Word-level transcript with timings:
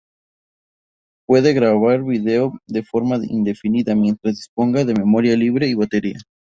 Puede 1.27 1.53
grabar 1.53 2.01
vídeo 2.03 2.53
de 2.65 2.81
forma 2.81 3.17
indefinida 3.23 3.93
mientras 3.93 4.37
disponga 4.37 4.83
de 4.83 4.95
memoria 4.95 5.37
libre 5.37 5.67
y 5.67 5.75
batería. 5.75 6.17